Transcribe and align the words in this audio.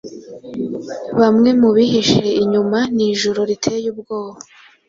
Bamwe 1.19 1.49
mubihishe 1.61 2.25
inyumanijoro 2.41 3.41
riteye 3.49 3.87
ubwoba 3.93 4.39